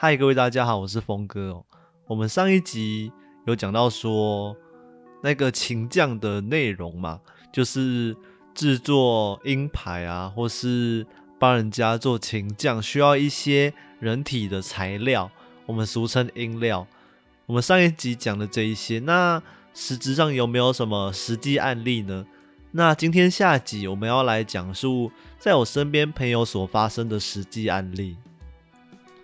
[0.00, 1.64] 嗨，各位大家好，我是峰哥哦。
[2.06, 3.10] 我们上一集
[3.46, 4.56] 有讲到说
[5.24, 7.18] 那个琴匠的内容嘛，
[7.52, 8.16] 就是
[8.54, 11.04] 制作音牌啊，或是
[11.36, 15.28] 帮人家做琴匠需要一些人体的材料，
[15.66, 16.86] 我们俗称音料。
[17.46, 19.42] 我们上一集讲的这一些，那
[19.74, 22.24] 实质上有没有什么实际案例呢？
[22.70, 28.16] 那今天下集我们要来讲述在我身边朋友所发生的实际案例。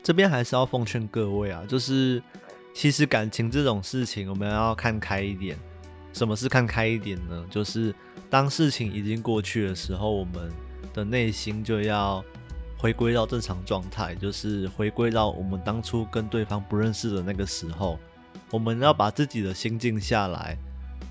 [0.05, 2.23] 这边还是要奉劝各位啊，就是
[2.75, 5.59] 其实感情这种事情，我们要看开一点。
[6.13, 7.45] 什么是看开一点呢？
[7.51, 7.93] 就是
[8.29, 10.53] 当事情已经过去的时候，我们
[10.93, 12.23] 的内心就要
[12.77, 17.99] 回归到正常状态，就是回归到我们当初跟对方不认识的那个时候。
[18.51, 20.57] 我们要把自己的心静下来，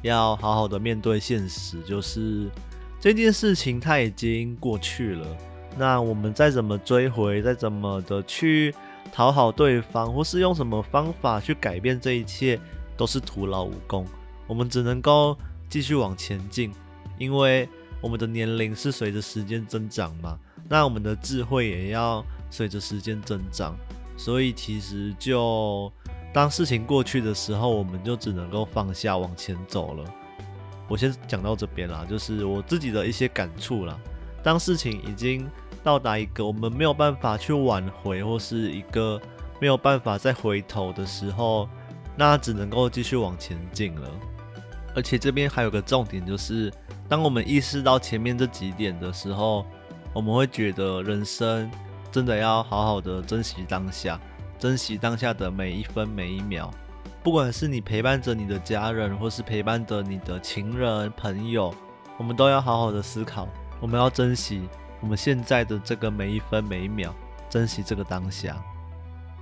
[0.04, 2.48] 要好好的面对现实，就是
[3.02, 5.38] 这件事情它已经过去了。
[5.78, 8.74] 那我们再怎么追回，再怎么的去
[9.12, 12.60] 讨好对方，或是用什么方法去改变这一切，
[12.96, 14.06] 都是徒劳无功。
[14.48, 15.38] 我们只能够
[15.70, 16.72] 继续往前进，
[17.18, 17.68] 因为
[18.02, 20.38] 我们的年龄是随着时间增长嘛，
[20.70, 23.76] 那我们的智慧也要随着时间增长。
[24.16, 25.92] 所以其实就
[26.32, 30.06] 当事情过去的时候，我们就只能够放下，往前走了。
[30.88, 33.98] 我先讲到这边啦，就是我自己的一些感触啦。
[34.44, 35.50] 当事情已经
[35.84, 39.22] 到达一个我们没有办法去挽回，或是一个
[39.60, 41.68] 没有办法再回头的时候，
[42.16, 44.10] 那只能够继续往前进了。
[44.96, 46.72] 而且这边还有个重点，就是
[47.10, 49.66] 当我们意识到前面这几点的时候，
[50.14, 51.70] 我们会觉得人生
[52.12, 54.20] 真的要好好的珍惜当下，
[54.58, 56.72] 珍惜当下的每一分每一秒。
[57.24, 61.74] 不管是你陪伴着你的家人，或是陪伴着你的情人朋友，
[62.18, 63.48] 我们都要好好的思考，
[63.82, 64.62] 我们要珍惜。
[65.04, 67.14] 我们现在的这个每一分每一秒，
[67.50, 68.64] 珍惜这个当下。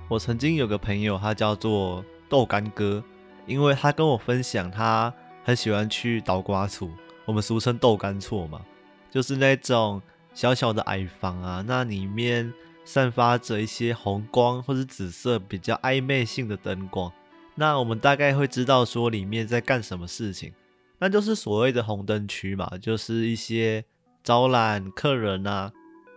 [0.08, 3.00] 我曾经有个朋友，他叫做豆干哥，
[3.46, 5.14] 因为他跟我分享，他
[5.44, 6.90] 很喜欢去倒瓜厝，
[7.24, 8.60] 我们俗称豆干厝嘛，
[9.08, 10.02] 就是那种
[10.34, 12.52] 小小的矮房啊，那里面
[12.84, 17.12] 散发着一些红光或者紫色比较暧昧性的灯光，
[17.54, 20.52] 那我们大概会知道说里面在干什么事情，
[20.98, 23.84] 那就是所谓的红灯区嘛，就是一些。
[24.22, 25.72] 招揽客人啊，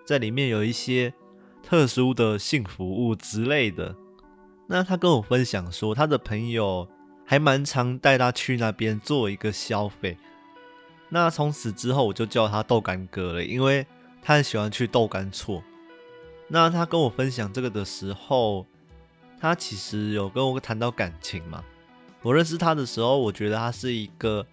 [0.05, 1.13] 在里面有一些
[1.63, 3.95] 特殊的性服务之类的。
[4.67, 6.87] 那他跟我分享说，他的朋友
[7.25, 10.17] 还蛮常带他去那边做一个消费。
[11.09, 13.85] 那从此之后，我就叫他豆干哥了，因为
[14.21, 15.63] 他很喜欢去豆干错。
[16.47, 18.65] 那他跟我分享这个的时候，
[19.39, 21.63] 他其实有跟我谈到感情嘛。
[22.21, 24.45] 我认识他的时候，我觉得他是一个。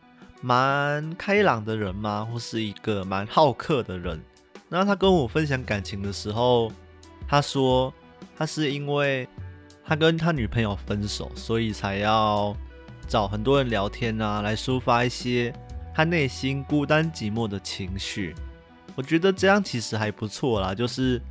[0.44, 2.26] 蛮开朗的人吗？
[2.30, 4.20] 或是一个蛮好客的人？
[4.68, 6.72] 那他跟我分享感情的时候，
[7.28, 7.94] 他说
[8.36, 9.28] 他是因为
[9.84, 12.56] 他跟他女朋友分手，所以才要
[13.06, 15.54] 找很多人聊天啊，来抒发一些
[15.94, 18.34] 他内心孤单寂寞的情绪。
[18.96, 21.22] 我觉得这样其实还不错啦，就是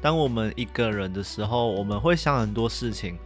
[0.00, 3.18] 当我们一个人的时候，我们会想很多事情。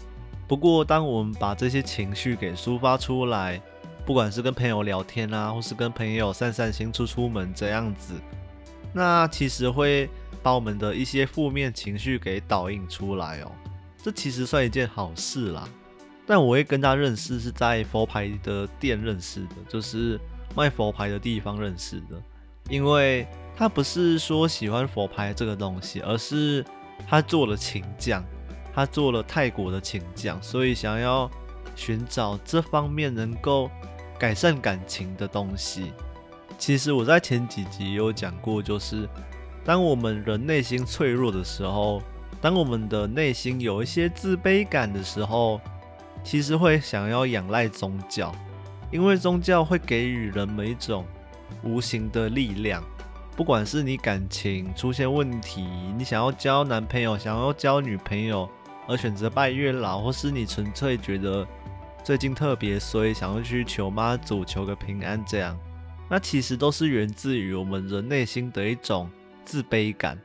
[0.48, 3.62] 不过当我们把这些情绪给抒发出来。
[4.09, 8.15] 不管是跟朋友聊天啊，或是跟朋友散散心、出出门这样子，
[8.91, 10.09] 那其实会
[10.43, 13.53] 把我们的一些负面情绪给导引出来哦。
[14.03, 15.69] 这其实算一件好事啦。
[16.27, 20.19] 但我会跟他认识是在佛牌的店认识的，就是
[20.57, 22.19] 卖佛牌的地方认识的。
[22.71, 26.65] 因为他不是说喜欢佛牌这个东西，而是
[27.07, 28.25] 他做了琴匠，
[28.75, 31.31] 他做了泰国的琴匠，所以想要
[31.77, 33.71] 寻找这方面能够。
[34.19, 35.93] 改善感情的东西，
[36.59, 39.09] 其实我在前几集有讲过，就是
[39.65, 42.03] 当我们人内心脆弱的时候，
[42.41, 45.60] 当我们的内心有一些自卑感的时候，
[46.25, 48.34] 其实会想要仰赖宗教，
[48.91, 51.07] 因为宗教会给予人们一种
[51.63, 52.83] 无形的力量。
[53.37, 55.65] 不管是你感情出现问题，
[55.97, 58.51] 你想要交男朋友，想要交女朋友，
[58.89, 61.47] 而选择拜月老，或是你纯粹觉得。
[62.04, 65.59] 最近特别衰，想要去求妈祖求个平安，这样，
[66.09, 69.10] 那其实都是源自于我们人内心的一种
[69.45, 70.18] 自卑感。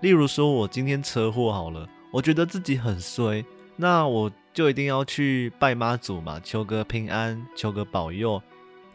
[0.00, 3.44] 例如说，我今天车祸好了，我觉得自己很衰，
[3.76, 8.40] 那我就一定要去拜妈祖嘛，求个平安，求个保佑。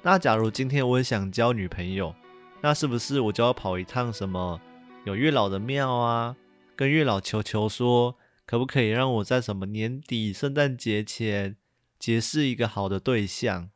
[0.02, 2.16] 那假如今天我很想交女朋友，
[2.62, 4.60] 那是不是我就要跑一趟什么
[5.06, 6.36] 有月老的庙啊，
[6.76, 8.16] 跟月老求求说，
[8.48, 11.58] 可不可以让我在什么年底圣诞节前？
[12.04, 13.70] 结识一个好的对象，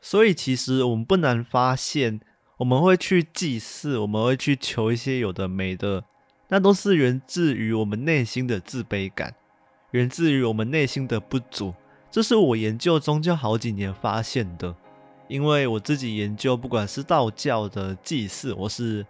[0.00, 2.20] 所以其实我们不难发现，
[2.56, 6.02] 我们会去祭祀，我们会去求一些有的没的，
[6.48, 9.36] 那都是源自于我们内心的自卑感，
[9.92, 11.72] 源自于我们内心的不足。
[12.10, 14.74] 这是我研究宗教好几年发现的，
[15.28, 19.06] 因为我自己研究，不管是道教的祭祀，或是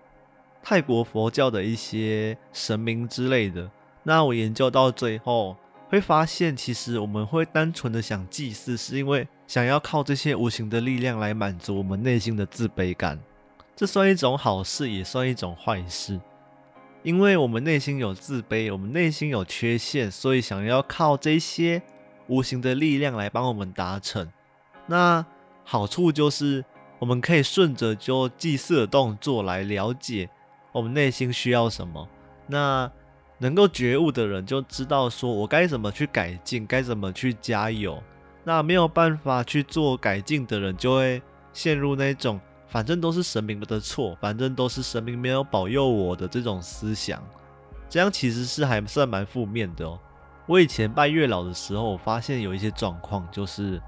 [0.62, 3.70] 泰国佛教的一些神明之类的，
[4.02, 5.56] 那我研究到最后
[5.90, 13.20] 会发现，其实我们会单纯的想祭祀，是因为想要靠这些无形的力量来满足我们内心的自卑感。
[13.76, 16.18] 这算一种好事，也算一种坏事，
[17.02, 21.82] 因为我们内心有自卑，我们内心有缺陷，所以想要靠这些。
[22.28, 24.30] 无形的力量来帮我们达成，
[24.86, 25.26] 那
[25.64, 26.64] 好处就是
[27.00, 30.30] 我们可以顺着就祭祀的动作来了解
[30.70, 32.08] 我们内心需要什么。
[32.46, 32.88] 那
[33.40, 38.00] 能够觉悟的人就知道说我该怎么去改进，该怎么去加油。
[38.44, 41.20] 那没有办法去做改进的人就会
[41.52, 47.20] 陷入那种反正都是神明的错，反正都是神明没有保佑我的这种思想，
[47.88, 49.98] 这样其实是还算蛮负面的哦。
[50.46, 53.80] 我以前拜月老的时候，我发现有一些状况，就是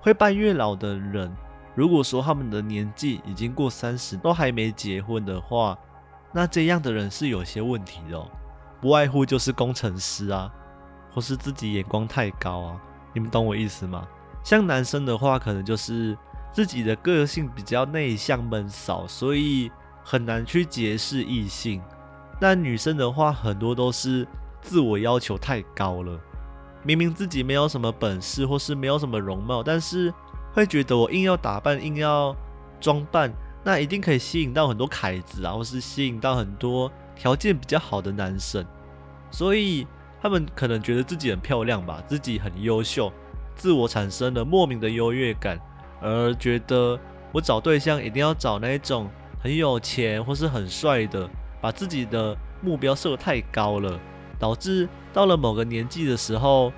[0.00, 1.30] 会拜月老的人，
[1.74, 5.78] 如果说他们的年纪已经过三十，都还没结婚的话，
[6.32, 8.22] 那这样的人是有些问题的，
[8.82, 10.52] 不外乎就是工程师啊，
[11.14, 12.80] 或是自己眼光太高啊，
[13.14, 14.06] 你们懂我意思吗？
[14.44, 16.14] 像男生的话，可能就是
[16.52, 19.72] 自己的个性比较内向闷骚，所以
[20.04, 21.80] 很难去结识异性；
[22.38, 24.28] 那女生的话，很多都是。
[24.64, 26.16] 自我要求太高了，
[26.84, 30.14] 明明自己没有什么本事，或是没有什么容貌，但是
[30.54, 32.32] 会觉得我硬要打扮、硬要
[32.80, 33.34] 装扮，
[33.64, 38.64] 那一定可以吸引到很多凯子啊，或是吸引到很多条件比较好的男生，
[39.30, 39.86] 所以
[40.20, 43.12] 他们可能觉得自己很漂亮吧，自己很优秀，
[43.54, 45.58] 自我产生了莫名的优越感，
[46.00, 46.98] 而觉得
[47.32, 49.08] 我找对象一定要找那种
[49.40, 51.28] 很有钱或是很帅的，
[51.60, 53.98] 把自己的目标设太高了。
[54.38, 56.72] 导致到了某个年纪的时候，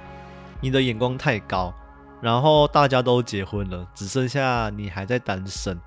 [0.61, 1.73] 你的眼光太高，
[2.21, 5.81] 然后大家都结婚了，只剩下你还在单身，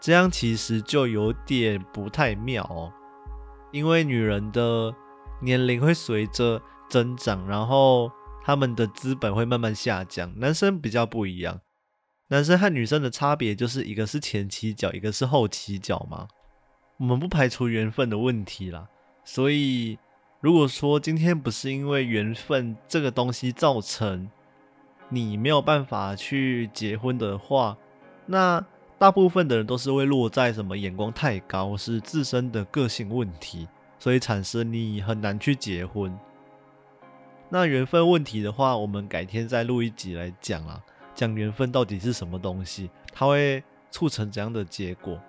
[0.00, 2.92] 这样其实就有点不太妙哦。
[3.74, 4.94] 因为女人的
[5.42, 8.10] 年龄会随着增长，然后
[8.44, 10.32] 他们的资本会慢慢下降。
[10.38, 11.60] 男生比较不一样，
[12.28, 16.28] 男生和女生的差别就是一个是前期角，一个是后期角嘛。
[16.98, 18.88] 我们不排除缘分的问题啦，
[19.24, 19.98] 所以。
[20.40, 24.28] 如果说今天不是因为缘分这个东西造成
[25.08, 27.78] 你没有办法去结婚的话，
[28.26, 28.62] 那
[29.04, 33.68] 大部分的人都是会落在什么眼光太高，是自身的个性问题，
[33.98, 36.18] 所以产生你很难去结婚。
[37.50, 40.80] 那缘分问题的话，我们改天再录一集来讲啊，
[41.14, 45.20] 讲缘分到底是什么东西，它会促成怎样的结果？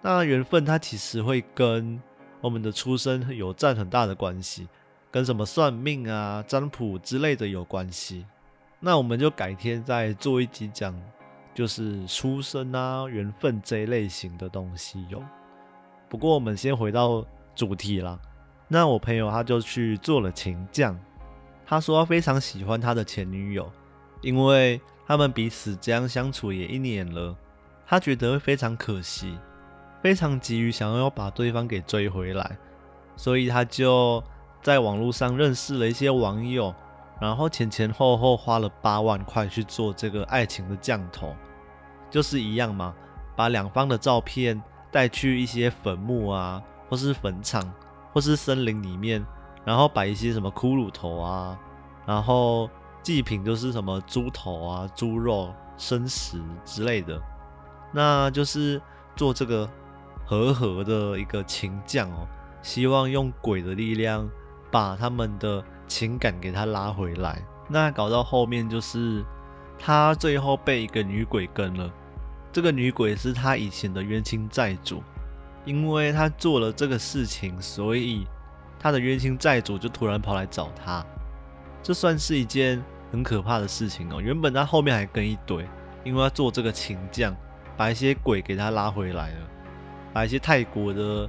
[0.00, 2.02] 那缘分它其实会跟。
[2.40, 4.66] 我们的出生有占很大的关系，
[5.12, 8.26] 跟什么算命啊、占卜之类的有关系。
[8.80, 10.92] 那我们就改天再做一集讲，
[11.54, 15.22] 就是出生啊、缘分这一类型的东西有。
[16.08, 18.18] 不过我们先回到主题啦。
[18.68, 20.98] 那我朋友他就去做了琴匠，
[21.66, 23.70] 他说他非常喜欢他的前女友，
[24.22, 27.36] 因为他们彼此这样相处也一年了，
[27.86, 29.36] 他觉得会非常可惜。
[30.02, 32.58] 非常急于想要把对方给追回来，
[33.14, 34.20] 所以他就
[34.60, 36.74] 在网络上认识了一些网友，
[37.22, 41.32] 然后前前后后花了八万块去做这个爱情的降头，
[42.10, 42.92] 就是一样嘛，
[43.36, 44.60] 把两方的照片
[44.90, 47.72] 带去一些坟墓啊，或是坟场，
[48.12, 49.24] 或是森林里面，
[49.64, 51.56] 然后摆一些什么骷髅头啊，
[52.04, 52.68] 然后
[53.04, 57.22] 祭品就是什么猪头啊、猪肉、生食之类的，
[57.92, 58.82] 那就是
[59.14, 59.70] 做这个。
[60.24, 62.26] 和和的一个情将哦，
[62.62, 64.26] 希望用鬼的力量
[64.72, 67.40] 把他们的情感给他拉回来。
[67.68, 69.24] 那搞到后面就是
[69.78, 71.88] 他最后被一个女鬼跟了，
[72.50, 75.00] 这个女鬼是他以前的冤亲债主，
[75.64, 78.26] 因为他做了这个事情，所以
[78.80, 81.04] 他的冤亲债主就突然跑来找他。
[81.82, 84.20] 这算是一件很可怕的事情哦。
[84.20, 85.68] 原本他后面还跟一堆，
[86.02, 87.36] 因为他做这个情将，
[87.76, 89.48] 把一些鬼给他拉回来了。
[90.12, 91.26] 把一些泰国的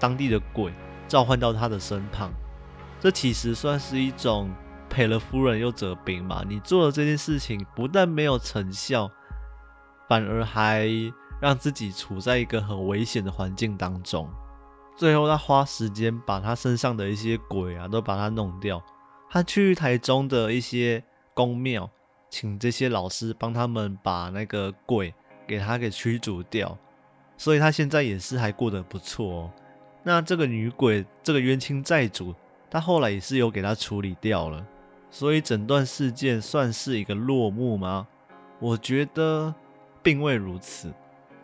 [0.00, 0.72] 当地的鬼
[1.06, 2.32] 召唤到他的身旁，
[3.06, 4.52] 这其实算是一种
[4.90, 6.42] 赔了夫人又折兵嘛。
[6.44, 9.08] 你做了这件事情，不但没有成效，
[10.08, 10.90] 反而还
[11.40, 14.28] 让自己处在一个很危险的环境当中。
[14.96, 18.82] 最后，他花时间把他身上的一些鬼啊都把他弄掉。
[19.30, 21.00] 他去台中的一些
[21.32, 21.88] 宫庙，
[22.28, 25.14] 请这些老师帮他们把那个鬼
[25.46, 26.76] 给他给驱逐掉。
[27.36, 29.50] 所以他现在也是还过得不错哦。
[30.02, 32.34] 那这个女鬼，这个冤亲债主，
[32.76, 34.62] 他后来也是有给他处理掉了。
[35.10, 38.06] 所以整段事件算是一个落幕吗？
[38.58, 39.54] 我觉得
[40.02, 40.92] 并未如此。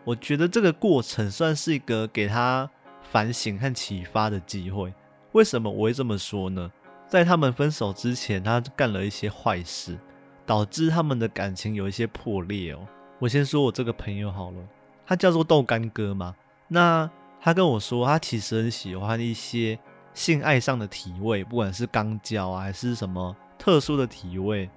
[0.04, 2.68] 我觉得这个过程算是一个给他
[3.00, 4.92] 反省和启发的机会。
[5.32, 6.70] 为什么我会这么说呢？
[7.08, 9.98] 在他们分手之前，他干了一些坏事，
[10.44, 12.86] 导致他们的感情有一些破裂哦。
[13.18, 14.58] 我先说我这个朋友好了，
[15.06, 16.34] 他叫做豆干哥嘛。
[16.68, 17.08] 那
[17.40, 19.78] 他跟我说，他其实很喜欢一些
[20.14, 24.69] 性爱上的体位，不管是肛交啊，还是什么特殊的体位，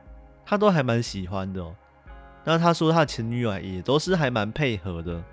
[0.45, 1.63] 他都还蛮喜欢的。
[2.43, 5.23] 那他说他前女友也都是还蛮配合的，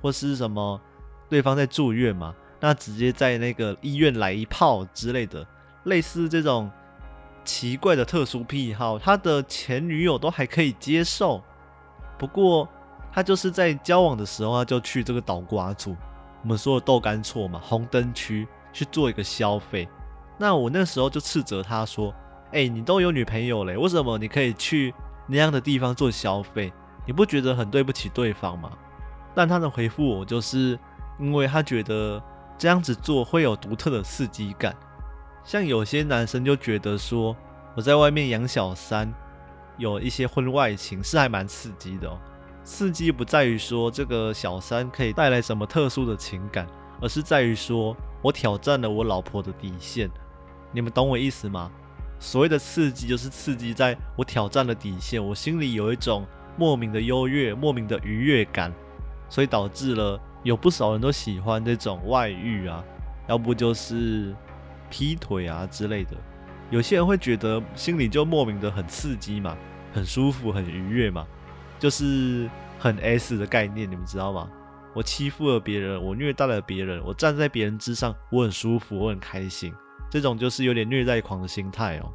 [0.00, 0.80] 或是什么
[1.28, 5.46] 对方在住院嘛，那直接在那个医院来一炮之类的，
[5.84, 6.70] 类似这种
[7.44, 11.42] 奇怪的特殊癖好，他的前女友都还可以接受。
[12.16, 12.68] 不过
[13.12, 15.96] 他就是在交往的时候，他就去这个倒瓜组，
[16.42, 18.46] 我们说的豆干错嘛，红灯区
[18.78, 19.88] 去做一个消费。
[20.38, 22.14] 那我那时候就斥责他说
[22.52, 24.94] ：“哎，你都有女朋友嘞，为什么你可以去？”
[25.30, 26.72] 那样的地方做消费，
[27.06, 28.70] 你不觉得很对不起对方吗？
[29.34, 30.78] 但他的回复我就是，
[31.18, 32.22] 因为他觉得
[32.56, 34.74] 这样子做会有独特的刺激感。
[35.44, 37.36] 像有些男生就觉得说，
[37.74, 39.12] 我在外面养小三，
[39.76, 42.18] 有一些婚外情是还蛮刺激的哦。
[42.64, 46.66] 刺激不在于说这个小三可以带来什么特殊的情感，
[47.02, 50.10] 而是在于说我挑战了我老婆的底线。
[50.72, 51.70] 你们懂我意思吗？
[52.18, 58.72] 所谓的刺激，就是刺激在我挑战了底线，我心里有一种莫名的优越、莫名的愉悦感，
[59.28, 62.84] 所以导致了有不少人都喜欢这种外遇啊，
[63.28, 64.34] 要不就是
[64.90, 66.16] 劈腿啊之类的。
[66.70, 69.56] 有些人会觉得心里就莫名的很刺激嘛，
[69.94, 71.24] 很舒服、很愉悦嘛，
[71.78, 74.50] 就是很 S 的概念，你们知道吗？
[74.98, 79.72] 我欺负了别人，我虐待了别人，我站在别人之上，我很舒服，我很开心。
[80.10, 82.12] 这种就是有点虐待狂的心态哦，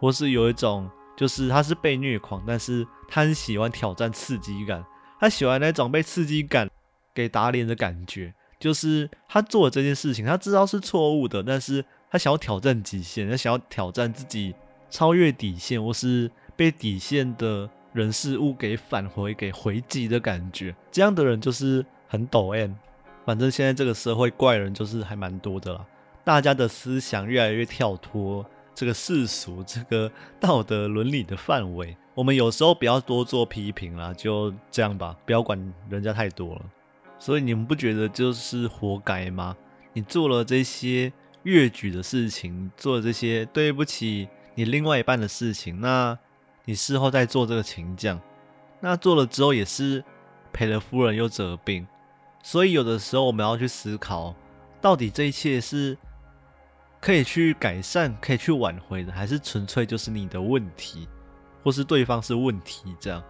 [0.00, 4.84] 或是有一种就是他是被虐狂，但是他很喜欢挑战刺激感，
[5.20, 6.68] 他喜欢那种被刺激感
[7.14, 14.52] 给打脸的感觉，就是他做这件事情，他知道是错误的，但是他想要挑战极限，他想要挑战自己
[14.90, 22.72] 超越底线，或是被底线的人事物给返回、给回击的感觉，这样的人就是很抖 M。
[23.24, 25.86] 反正现在这个社会怪人就是还蛮多的啦。
[26.24, 28.44] 大家的思想越来越跳脱
[28.74, 36.62] 这个世俗、这个道德伦理的范围，我们有时候不要多做批评啦，就这样吧，不要管人家太多了。
[37.18, 39.56] 所以你们不觉得就是活该吗？
[39.92, 41.12] 你做了这些
[41.44, 46.18] 越矩的事情，做了这些对不起你另外一半的事情，那
[46.64, 48.20] 你事后再做这个情将，
[48.80, 50.02] 那做了之后也是
[50.52, 51.86] 赔了夫人又折兵。
[52.44, 54.32] 所以有的时候我们要去思考，
[54.80, 55.98] 到底这一切是。
[57.00, 61.06] 可以去改善，可以去挽回的，还是纯粹就是你的问题，
[61.62, 62.96] 或是对方是问题？
[62.98, 63.22] 这样，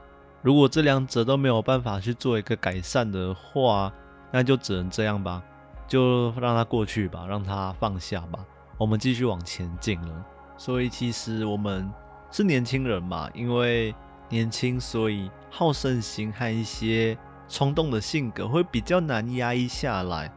[0.42, 3.92] 如果这两者都没有办法去做一个改善的话，
[4.30, 5.42] 那就只能这样吧，
[5.88, 8.38] 就让它过去吧，让它放下吧，
[8.78, 10.24] 我们继续往前进了。
[10.56, 11.92] 所以其实我们
[12.30, 13.92] 是年轻人嘛，因为
[14.28, 17.18] 年轻，所以好胜心和一些
[17.48, 20.32] 冲动的性格会比较难压抑下来。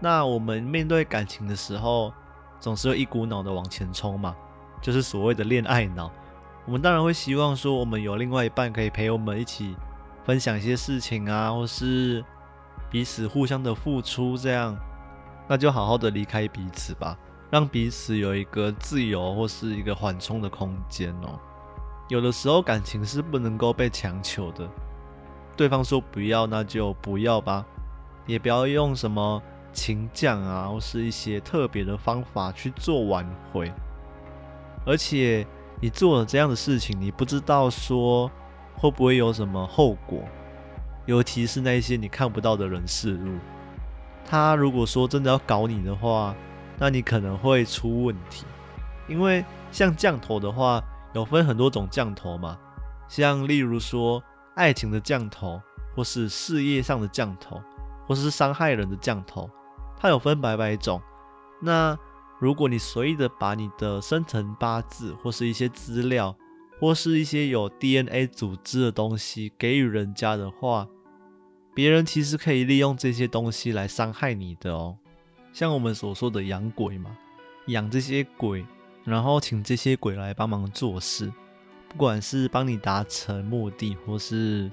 [0.00, 2.12] 那我们面对感情的时候，
[2.60, 4.34] 总是会一股脑的往前冲嘛，
[4.80, 6.10] 就是所谓的恋爱脑。
[6.66, 9.74] 我们当然会希望说，我们有另外一半可以陪我们一起
[10.24, 12.24] 分享一些事情啊，或是
[12.90, 14.76] 彼此互相的付出，这样
[15.48, 17.16] 那就好好的离开彼此吧，
[17.50, 21.40] 让彼此有一个自由或是一个缓冲的空间哦。
[22.08, 24.68] 有的时候感情是不能够被强求的，
[25.58, 27.66] 对方说不要，那就不要吧，
[28.24, 29.42] 也不要用什么。
[29.70, 33.70] 情将啊，或是一些特别的方法去做挽回，
[34.84, 35.46] 而且
[35.80, 38.28] 你做了这样的事情，你不知道说
[38.74, 40.20] 会不会有什么后果，
[41.06, 43.38] 尤其是那些你看不到的人事物。
[44.24, 46.34] 他如果说真的要搞你的话，
[46.76, 48.46] 那你可能会出问题，
[49.06, 52.58] 因为像降头的话，有分很多种降头嘛，
[53.06, 54.20] 像例如说
[54.58, 55.62] 爱情的降头，
[55.94, 57.62] 或是事业上的降头，
[58.08, 59.48] 或是伤害人的降头。
[59.96, 61.00] 它有分百百种，
[61.62, 61.96] 那
[62.40, 66.36] 如果你随意的把你的生辰八字或是一些资料，
[66.80, 70.88] 或是一些有 DNA 组织的东西给予人家的话，
[71.72, 74.96] 别人其实可以利用这些东西来伤害你的哦。
[75.52, 77.16] 像我们所说的养鬼嘛，
[77.68, 78.66] 养这些鬼，
[79.04, 81.32] 然后请这些鬼来帮忙做事，
[81.88, 84.70] 不管是帮你达成目的，或是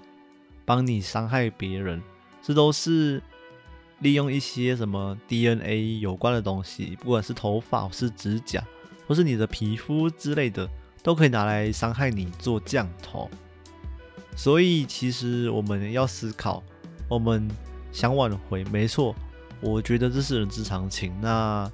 [0.65, 2.01] 帮你伤害别人，
[2.41, 3.21] 这都是。
[3.99, 8.61] 利用一些什么 DNA 有关的东西，不管是头发、或是指甲，
[9.07, 10.69] 或是你的皮肤之类的，
[11.01, 13.29] 都可以拿来伤害你做降头。
[14.35, 16.61] 所以其实我们要思考，
[17.07, 17.49] 我们
[17.93, 19.15] 想挽回，没错，
[19.61, 21.13] 我觉得这是人之常情。
[21.21, 21.71] 那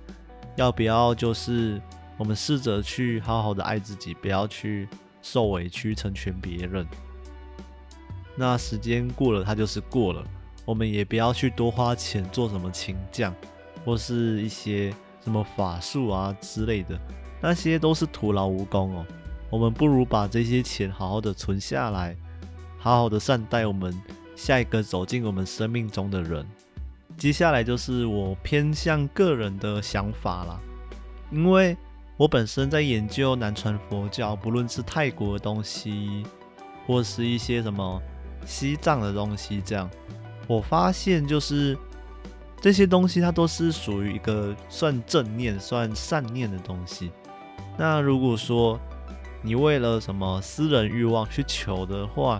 [0.55, 1.81] 要不要就是
[2.17, 4.87] 我们试着去好好的爱自己，不要去
[5.21, 6.87] 受委屈成全别人。
[8.35, 10.23] 那时间过了，它就是过了。
[10.63, 13.33] 我们也不要去多花钱做什么情降，
[13.83, 16.97] 或是一些什么法术啊之类的，
[17.41, 19.05] 那些都是徒劳无功哦。
[19.49, 22.15] 我们不如把这些钱好好的存下来，
[22.77, 23.99] 好好的善待我们
[24.35, 26.45] 下一个走进我们生命中的人。
[27.17, 30.59] 接下来就是我偏向个人的想法啦，
[31.31, 31.75] 因为
[32.21, 36.23] 我本身在研究南传佛教，不论是泰国的东西，
[36.85, 37.99] 或是一些什么
[38.45, 39.89] 西藏的东西，这样。
[40.45, 41.75] 我发现就是
[42.61, 47.11] 这些东西，它都是属于一个算正念、算善念的东西。
[47.75, 48.79] 那如果说
[49.41, 52.39] 你为了什么私人欲望去求的话，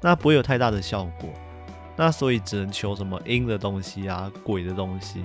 [0.00, 1.30] 那不会有太大的效果。
[1.96, 5.24] 那所以只能求什么阴的东西啊、鬼的东西。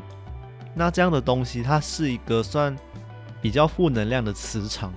[0.75, 2.77] 那这样的东西，它是一个算
[3.43, 4.91] 比较负能量的磁场。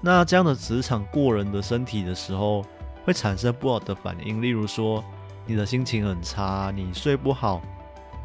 [0.00, 2.64] 那这样的磁场过人的身体的时候，
[3.04, 5.02] 会产生不好的反应，例如说。
[5.48, 7.62] 你的心情很差，你睡不好，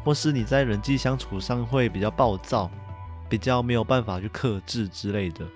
[0.02, 2.68] 或是你在人际相处上会比较暴躁，
[3.28, 5.46] 比较没有办法去克制之类的，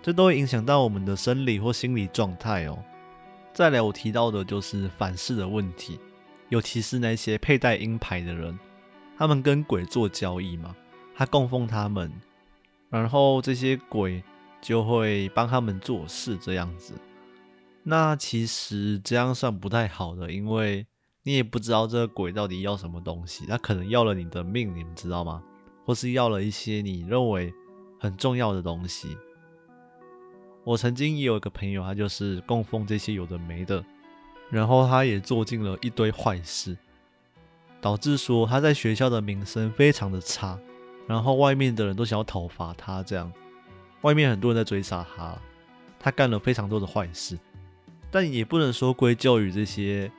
[0.00, 2.78] 这都会影响到我们的生理或心理状态哦。
[3.52, 5.98] 再来，我提到的就是反噬的问题，
[6.48, 8.56] 尤其是那些佩戴鹰牌的人，
[9.18, 10.76] 他们跟鬼做交易嘛，
[11.16, 12.08] 他供奉他们，
[12.90, 14.22] 然后这些鬼
[14.60, 16.92] 就会帮他们做事这样子。
[17.82, 20.86] 那其实这样算不太好的，因为。
[21.22, 25.42] 你也不知道这个鬼到底要什么东西，他可能要了你的命，你们知道吗？
[25.84, 27.52] 或是要了一些你认为
[28.00, 29.18] 很重要的东西。
[30.64, 33.84] 我曾经也有一个朋友，他就是供奉这些有的没的，
[34.48, 36.74] 然后他也做尽了一堆坏事，
[37.82, 40.58] 导致说他在学校的名声非常的差，
[41.06, 43.32] 然后外面的人都想要讨伐他，这样
[44.02, 45.36] 外面很多人在追杀他，
[45.98, 47.38] 他干了非常多的坏事，
[48.10, 50.10] 但也不能说归咎于这些。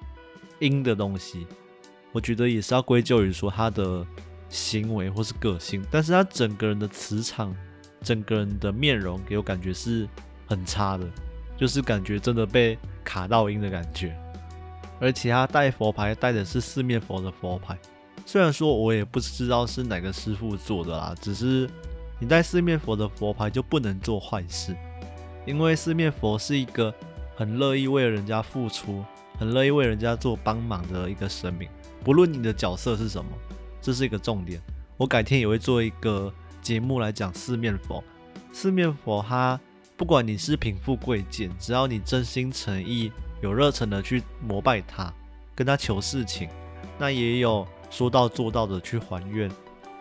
[0.59, 1.47] 阴的东西，
[2.11, 4.05] 我觉得也是要归咎于说他的
[4.47, 7.51] 行为或是个性，但是他整个人的磁场，
[8.03, 10.07] 整个人的面容给我感觉是
[10.45, 11.09] 很差的，
[11.57, 14.15] 就是感觉真的被卡到阴的感觉。
[14.99, 17.75] 而且他带佛牌带的是四面佛的佛牌，
[18.25, 21.69] 虽然说我也不知道是哪个师傅做的啦，只是
[22.19, 24.75] 你带四面佛的佛牌就不能做坏事，
[25.45, 26.93] 因为四面佛是一个
[27.35, 29.03] 很乐意为人家付出。
[29.39, 31.67] 很乐意为人家做帮忙的一个神明，
[32.03, 33.31] 不论你的角色是什么，
[33.81, 34.61] 这是一个重点。
[34.97, 36.31] 我改天也会做一个
[36.61, 38.03] 节目来讲四面佛。
[38.53, 39.59] 四面佛，它
[39.97, 45.11] 不管你是贫富贵贱，只要你真心诚意、有热忱的去膜拜他，
[45.55, 46.47] 跟他求事情，
[46.99, 49.51] 那也有说到做到的去还愿。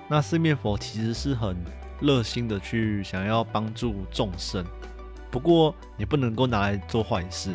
[0.09, 1.55] 那四面佛其实是很
[2.01, 4.65] 热心的去想要帮助众生，
[5.31, 7.55] 不过也不能够拿来做坏事。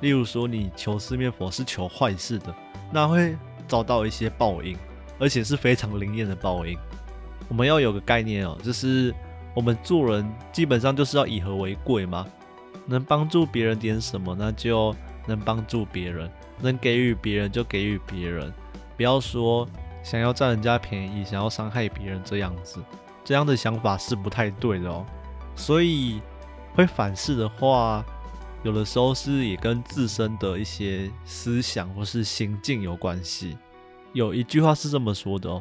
[0.00, 2.54] 例如说，你求四面佛是求坏事的，
[2.90, 3.36] 那会
[3.68, 4.76] 遭到一些报应，
[5.18, 6.76] 而且是非常灵验的报应。
[7.48, 9.14] 我们要有个概念哦，就是
[9.54, 12.26] 我们做人基本上就是要以和为贵嘛，
[12.86, 14.92] 能帮助别人点什么，那就
[15.26, 16.28] 能帮助别人，
[16.60, 18.52] 能给予别人就给予别人，
[19.02, 19.68] 不要说
[20.04, 22.80] 想要占人家便宜，想要伤害别人这样子，
[23.24, 25.04] 这样的想法是不太对的哦。
[25.56, 26.22] 所以
[26.72, 28.04] 会反噬的话。
[28.62, 33.58] 有的时候是也跟自身的一些思想或是心境有关系。
[34.12, 35.60] 有一句话是这么说的哦：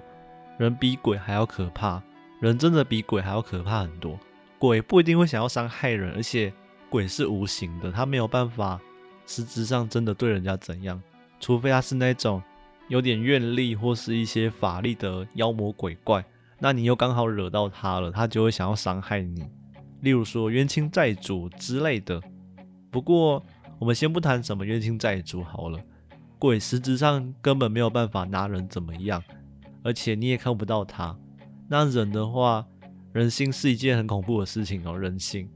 [0.59, 1.99] 人比鬼还要可怕，
[2.39, 4.19] 人真的比鬼还要可怕很多。
[4.59, 6.53] 鬼不一定会想要伤害人，而且
[6.91, 8.79] 鬼是无形的，他没有办法
[9.25, 11.01] 实质上真的对人家怎样，
[11.39, 12.39] 除非他是那种
[12.91, 16.21] 有点愿力或是一些法力的妖魔鬼怪，
[16.59, 19.45] 那你又刚好惹到他了，他就会想要伤害你。
[20.01, 22.21] 例如说冤亲债主之类的。
[22.91, 23.41] 不过，
[23.79, 25.79] 我们先不谈什么冤亲债主好了。
[26.37, 29.23] 鬼实质上根本没有办法拿人怎么样，
[29.83, 31.17] 而且你也看不到他。
[31.69, 32.67] 那人的话，
[33.13, 34.99] 人心是一件很恐怖的事情哦。
[34.99, 35.49] 人心，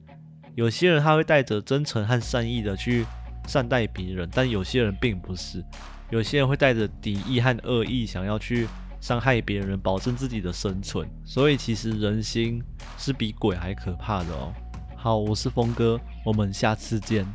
[0.56, 3.06] 有些人他会带着真诚和善意的去
[3.46, 5.62] 善待别人，但有些人并不是。
[6.10, 8.68] 有些人会带着敌意和恶意，想要去
[9.02, 11.08] 伤害别人，保证自己的生存。
[11.24, 12.62] 所以，其实人心
[12.98, 14.54] 是比鬼还可怕的哦。
[14.96, 17.26] 好，我是峰哥，我们下次见。